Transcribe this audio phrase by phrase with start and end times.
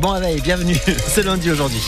[0.00, 0.78] Bon réveil, bienvenue.
[1.08, 1.82] C'est lundi aujourd'hui.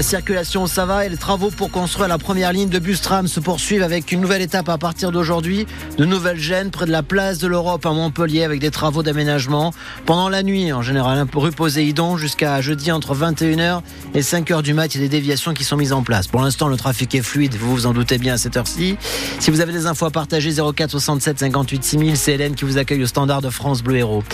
[0.00, 3.28] La circulation, ça va et les travaux pour construire la première ligne de bus tram
[3.28, 5.66] se poursuivent avec une nouvelle étape à partir d'aujourd'hui.
[5.98, 9.74] De nouvelles gênes près de la place de l'Europe à Montpellier avec des travaux d'aménagement.
[10.06, 13.82] Pendant la nuit, en général, rue Poséidon jusqu'à jeudi entre 21h
[14.14, 16.28] et 5h du mat, il y a des déviations qui sont mises en place.
[16.28, 18.96] Pour l'instant, le trafic est fluide, vous vous en doutez bien à cette heure-ci.
[19.38, 22.78] Si vous avez des infos à partager, 04 67 58 6000, c'est Hélène qui vous
[22.78, 24.24] accueille au standard de France Bleu Héros.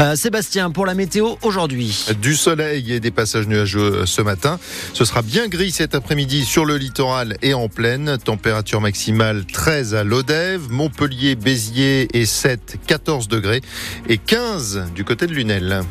[0.00, 2.04] Euh, Sébastien, pour la météo aujourd'hui.
[2.20, 4.58] Du soleil et des passages nuageux ce matin.
[5.04, 8.16] Sera bien gris cet après-midi sur le littoral et en plaine.
[8.24, 13.60] Température maximale 13 à Lodève, Montpellier, Béziers et 7, 14 degrés
[14.08, 15.82] et 15 du côté de Lunel.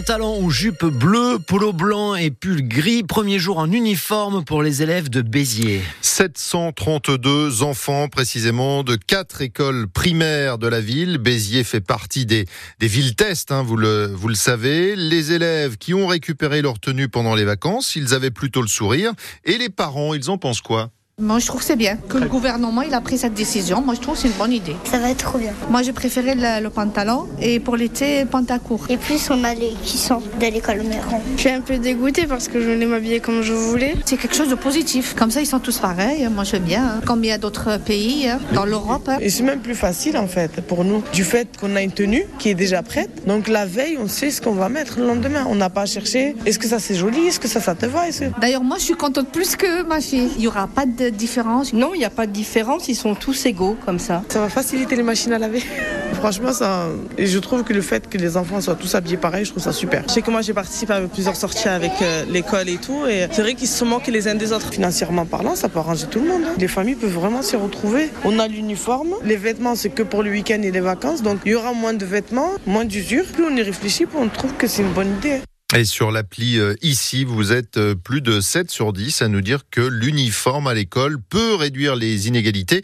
[0.00, 3.02] Pantalon ou jupe bleue, polo blanc et pull gris.
[3.02, 5.82] Premier jour en uniforme pour les élèves de Béziers.
[6.00, 11.18] 732 enfants précisément de quatre écoles primaires de la ville.
[11.18, 12.46] Béziers fait partie des,
[12.78, 14.96] des villes tests, hein, vous, le, vous le savez.
[14.96, 19.12] Les élèves qui ont récupéré leur tenue pendant les vacances, ils avaient plutôt le sourire.
[19.44, 20.90] Et les parents, ils en pensent quoi?
[21.20, 23.82] Moi, je trouve que c'est bien que le gouvernement il a pris cette décision.
[23.82, 24.76] Moi, je trouve que c'est une bonne idée.
[24.84, 25.52] Ça va être trop bien.
[25.70, 28.86] Moi, j'ai préféré le, le, pantalon et pour l'été, pantacourt.
[28.88, 31.20] Et plus on a les qui sont de l'école Méron.
[31.36, 33.96] Je suis un peu dégoûtée parce que je voulais m'habiller comme je voulais.
[34.04, 35.14] C'est quelque chose de positif.
[35.14, 36.28] Comme ça, ils sont tous pareils.
[36.28, 36.84] Moi, j'aime bien.
[36.84, 37.00] Hein.
[37.06, 39.08] Comme il y a d'autres pays hein, dans l'Europe.
[39.08, 39.18] Hein.
[39.20, 41.02] Et c'est même plus facile, en fait, pour nous.
[41.12, 43.26] Du fait qu'on a une tenue qui est déjà prête.
[43.26, 45.46] Donc, la veille, on sait ce qu'on va mettre le lendemain.
[45.48, 47.86] On n'a pas à chercher est-ce que ça c'est joli, est-ce que ça, ça te
[47.86, 48.00] va?
[48.40, 50.30] D'ailleurs, moi, je suis contente plus que ma fille.
[50.36, 51.72] Il n'y aura pas de différence?
[51.72, 54.22] Non, il n'y a pas de différence, ils sont tous égaux comme ça.
[54.28, 55.62] Ça va faciliter les machines à laver.
[56.14, 59.44] Franchement, ça, et je trouve que le fait que les enfants soient tous habillés pareil,
[59.44, 60.02] je trouve ça super.
[60.08, 63.26] Je sais que moi j'ai participé à plusieurs sorties avec euh, l'école et tout, et
[63.30, 64.70] c'est vrai qu'ils se moquent les uns des autres.
[64.70, 66.42] Financièrement parlant, ça peut arranger tout le monde.
[66.46, 66.54] Hein.
[66.58, 68.10] Les familles peuvent vraiment s'y retrouver.
[68.24, 71.52] On a l'uniforme, les vêtements c'est que pour le week-end et les vacances, donc il
[71.52, 73.24] y aura moins de vêtements, moins d'usure.
[73.32, 75.40] Plus on y réfléchit, plus on trouve que c'est une bonne idée.
[75.76, 79.40] Et sur l'appli euh, ici, vous êtes euh, plus de 7 sur 10 à nous
[79.40, 82.82] dire que l'uniforme à l'école peut réduire les inégalités.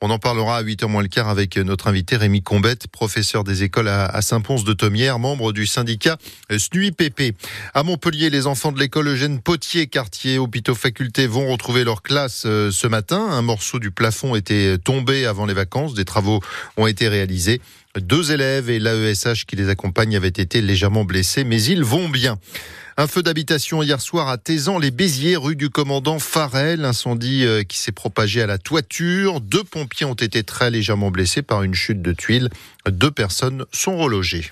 [0.00, 3.62] On en parlera à 8h moins le quart avec notre invité Rémi Combette, professeur des
[3.62, 6.18] écoles à Saint-Pons de Thomière, membre du syndicat
[6.50, 7.36] SNUIPP.
[7.72, 12.42] À Montpellier, les enfants de l'école Eugène Potier, quartier hôpitaux faculté, vont retrouver leur classe
[12.46, 13.28] euh, ce matin.
[13.30, 15.94] Un morceau du plafond était tombé avant les vacances.
[15.94, 16.40] Des travaux
[16.76, 17.60] ont été réalisés.
[18.00, 22.38] Deux élèves et l'AESH qui les accompagnent avaient été légèrement blessés, mais ils vont bien.
[22.96, 26.84] Un feu d'habitation hier soir à Tézan, les Béziers, rue du commandant Farel.
[26.84, 29.40] Incendie euh, qui s'est propagé à la toiture.
[29.40, 32.50] Deux pompiers ont été très légèrement blessés par une chute de tuiles.
[32.88, 34.48] Deux personnes sont relogées.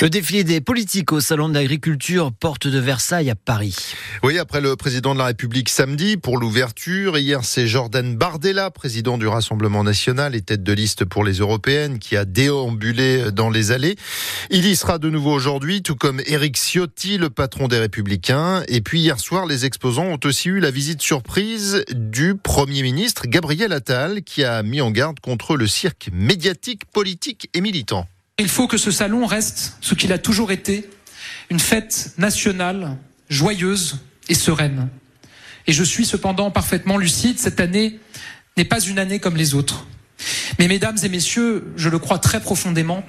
[0.00, 3.94] Le défilé des politiques au Salon de l'Agriculture, porte de Versailles à Paris.
[4.22, 7.16] Oui, après le président de la République samedi pour l'ouverture.
[7.16, 11.98] Hier, c'est Jordan Bardella, président du Rassemblement national et tête de liste pour les européennes,
[11.98, 13.96] qui a déambulé dans les allées.
[14.50, 18.64] Il y sera de nouveau aujourd'hui, tout comme Éric Ciotti, le patron des républicains.
[18.66, 23.28] Et puis hier soir, les exposants ont aussi eu la visite surprise du Premier ministre
[23.28, 28.08] Gabriel Attal, qui a mis en garde contre le cirque médiatique, politique et militant.
[28.38, 30.90] Il faut que ce salon reste ce qu'il a toujours été,
[31.48, 32.96] une fête nationale,
[33.30, 34.88] joyeuse et sereine.
[35.68, 38.00] Et je suis cependant parfaitement lucide, cette année
[38.56, 39.86] n'est pas une année comme les autres.
[40.58, 43.04] Mais mesdames et messieurs, je le crois très profondément,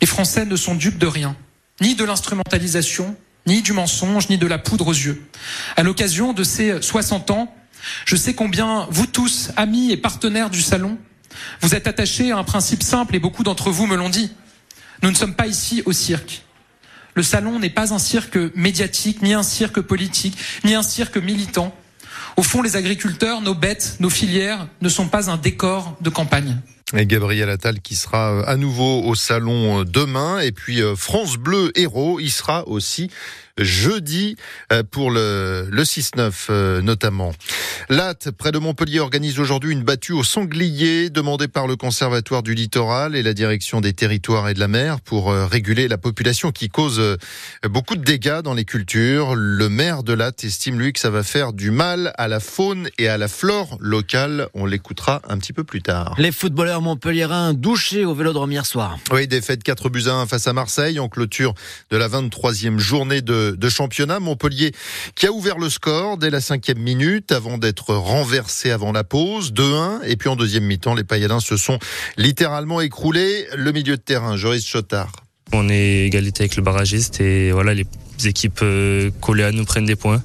[0.00, 1.34] les Français ne sont dupes de rien,
[1.80, 3.16] ni de l'instrumentalisation,
[3.50, 5.20] ni du mensonge, ni de la poudre aux yeux.
[5.76, 7.52] À l'occasion de ces 60 ans,
[8.04, 10.96] je sais combien vous tous, amis et partenaires du salon,
[11.60, 14.32] vous êtes attachés à un principe simple et beaucoup d'entre vous me l'ont dit.
[15.02, 16.42] Nous ne sommes pas ici au cirque.
[17.14, 21.74] Le salon n'est pas un cirque médiatique, ni un cirque politique, ni un cirque militant.
[22.36, 26.60] Au fond, les agriculteurs, nos bêtes, nos filières ne sont pas un décor de campagne.
[26.96, 30.40] Et Gabriel Attal qui sera euh, à nouveau au salon euh, demain.
[30.40, 33.10] Et puis euh, France Bleu Héros, il sera aussi
[33.58, 34.36] jeudi
[34.90, 37.34] pour le, le 6-9 notamment.
[37.90, 42.54] Latte, près de Montpellier, organise aujourd'hui une battue au sanglier demandée par le Conservatoire du
[42.54, 46.70] littoral et la direction des territoires et de la mer pour réguler la population qui
[46.70, 47.18] cause
[47.64, 49.34] beaucoup de dégâts dans les cultures.
[49.34, 52.88] Le maire de Latte estime lui que ça va faire du mal à la faune
[52.96, 54.48] et à la flore locale.
[54.54, 56.14] On l'écoutera un petit peu plus tard.
[56.16, 58.98] Les footballeurs Montpellierin douché au Vélodrome hier soir.
[59.10, 61.54] Oui, défaite 4 buts à 1 face à Marseille en clôture
[61.90, 64.20] de la 23e journée de, de, championnat.
[64.20, 64.72] Montpellier
[65.16, 69.52] qui a ouvert le score dès la cinquième minute avant d'être renversé avant la pause,
[69.52, 70.04] 2-1.
[70.04, 71.78] Et puis en deuxième mi-temps, les Payadins se sont
[72.16, 73.46] littéralement écroulés.
[73.56, 75.12] Le milieu de terrain, Joris Chotard.
[75.52, 77.86] On est égalité avec le barragiste et voilà, les
[78.24, 80.22] équipes euh, collées à nous prennent des points.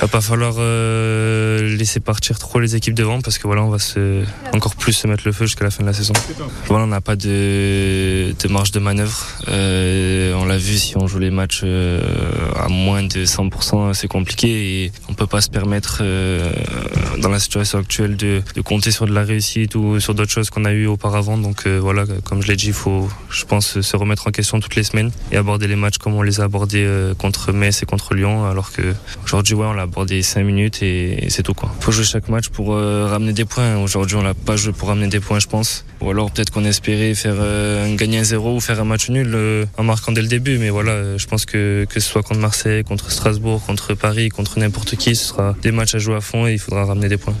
[0.00, 3.78] Va pas falloir euh, laisser partir trop les équipes devant parce que voilà, on va
[3.78, 4.24] se,
[4.54, 6.14] encore plus se mettre le feu jusqu'à la fin de la saison.
[6.66, 9.26] Voilà, on n'a pas de, marge de manœuvre.
[9.48, 12.00] Euh, on l'a vu, si on joue les matchs euh,
[12.56, 16.50] à moins de 100%, c'est compliqué peut pas se permettre euh,
[17.18, 20.64] dans la situation actuelle de, compter sur de la réussite ou sur d'autres choses qu'on
[20.64, 21.36] a eu auparavant.
[21.36, 24.60] Donc euh, voilà, comme je l'ai dit, il faut, je pense, se remettre en question
[24.60, 27.82] toutes les semaines et aborder les matchs comme on les a abordés euh, contre Metz
[27.82, 31.42] et contre Lyon, alors que aujourd'hui, ouais, on l'a abordé 5 minutes et, et c'est
[31.42, 31.70] tout quoi.
[31.80, 33.76] Faut jouer chaque match pour ramener des points.
[33.76, 35.84] Aujourd'hui, on l'a pas joué pour ramener des points, je pense.
[36.00, 37.36] Ou alors peut-être qu'on espérait faire
[37.96, 39.36] gagner un zéro ou faire un match nul
[39.76, 40.56] en marquant dès le début.
[40.56, 44.58] Mais voilà, je pense que que ce soit contre Marseille, contre Strasbourg, contre Paris, contre
[44.58, 47.16] n'importe qui, ce sera des matchs à jouer à fond et il faudra ramener des
[47.16, 47.36] points.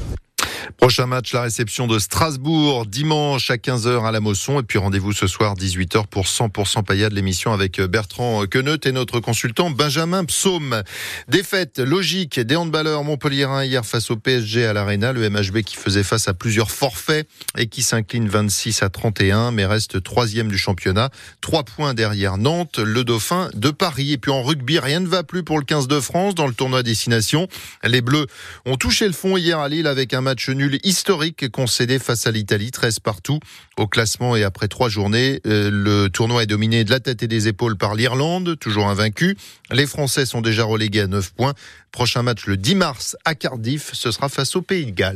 [0.80, 4.60] Prochain match, la réception de Strasbourg, dimanche à 15h à la Mosson.
[4.60, 9.20] Et puis rendez-vous ce soir, 18h pour 100% Payade, l'émission avec Bertrand Queneut et notre
[9.20, 10.82] consultant Benjamin Psaume.
[11.28, 15.12] Défaite logique des handballeurs montpelliérains hier face au PSG à l'Arena.
[15.12, 17.28] Le MHB qui faisait face à plusieurs forfaits
[17.58, 21.10] et qui s'incline 26 à 31, mais reste troisième du championnat.
[21.42, 24.12] Trois points derrière Nantes, le Dauphin de Paris.
[24.12, 26.54] Et puis en rugby, rien ne va plus pour le 15 de France dans le
[26.54, 27.48] tournoi Destination.
[27.84, 28.26] Les Bleus
[28.64, 32.30] ont touché le fond hier à Lille avec un match nul historique concédé face à
[32.30, 33.40] l'Italie, 13 partout
[33.76, 37.28] au classement et après trois journées, euh, le tournoi est dominé de la tête et
[37.28, 39.36] des épaules par l'Irlande, toujours invaincu.
[39.70, 41.54] Les Français sont déjà relégués à 9 points.
[41.92, 45.08] Prochain match le 10 mars à Cardiff, ce sera face au Pays de Galles.